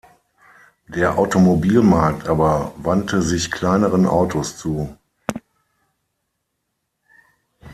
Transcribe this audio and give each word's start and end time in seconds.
Der 0.87 1.15
Automobilmarkt 1.19 2.27
aber 2.27 2.73
wandte 2.77 3.21
sich 3.21 3.51
kleineren 3.51 4.07
Autos 4.07 4.57
zu. 4.57 4.97